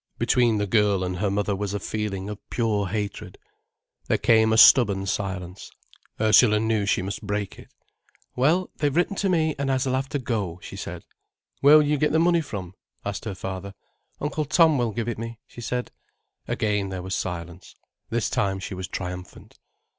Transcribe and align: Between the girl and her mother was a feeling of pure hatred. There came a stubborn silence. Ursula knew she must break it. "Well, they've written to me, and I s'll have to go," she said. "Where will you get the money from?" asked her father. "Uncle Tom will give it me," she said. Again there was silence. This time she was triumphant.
Between 0.17 0.57
the 0.57 0.65
girl 0.65 1.03
and 1.03 1.17
her 1.17 1.29
mother 1.29 1.55
was 1.55 1.75
a 1.75 1.79
feeling 1.79 2.27
of 2.27 2.39
pure 2.49 2.87
hatred. 2.87 3.37
There 4.07 4.17
came 4.17 4.51
a 4.51 4.57
stubborn 4.57 5.05
silence. 5.05 5.69
Ursula 6.19 6.59
knew 6.59 6.87
she 6.87 7.03
must 7.03 7.21
break 7.21 7.59
it. 7.59 7.69
"Well, 8.35 8.71
they've 8.77 8.95
written 8.95 9.15
to 9.17 9.29
me, 9.29 9.53
and 9.59 9.71
I 9.71 9.77
s'll 9.77 9.93
have 9.93 10.09
to 10.09 10.17
go," 10.17 10.59
she 10.63 10.75
said. 10.75 11.03
"Where 11.59 11.77
will 11.77 11.85
you 11.85 11.97
get 11.99 12.13
the 12.13 12.17
money 12.17 12.41
from?" 12.41 12.73
asked 13.05 13.25
her 13.25 13.35
father. 13.35 13.75
"Uncle 14.19 14.45
Tom 14.45 14.79
will 14.79 14.89
give 14.91 15.07
it 15.07 15.19
me," 15.19 15.37
she 15.45 15.61
said. 15.61 15.91
Again 16.47 16.89
there 16.89 17.03
was 17.03 17.13
silence. 17.13 17.75
This 18.09 18.27
time 18.27 18.57
she 18.59 18.73
was 18.73 18.87
triumphant. 18.87 19.59